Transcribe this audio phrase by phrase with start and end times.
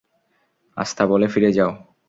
[0.77, 1.71] আস্তাবলে ফিরে যাও।